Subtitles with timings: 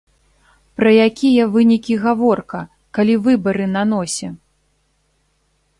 [0.79, 2.61] Пра якія вынікі гаворка,
[2.99, 4.27] калі выбары на носе!